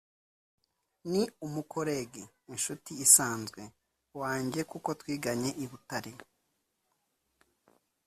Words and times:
ni 1.11 1.21
umu 1.45 1.61
collegue 1.73 2.23
(inshuti 2.53 2.91
isanzwe) 3.05 3.61
wanjye 4.21 4.59
kuko 4.71 4.89
twiganye 4.99 5.49
i 5.63 5.65
Butare 5.69 6.11